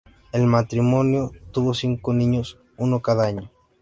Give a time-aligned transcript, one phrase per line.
[0.31, 3.51] El matrimonio tuvo cinco niños, uno cada año.